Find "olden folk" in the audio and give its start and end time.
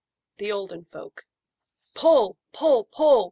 0.51-1.27